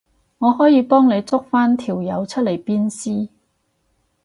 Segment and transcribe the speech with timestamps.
[0.39, 3.29] 我可以幫你捉返條友出嚟鞭屍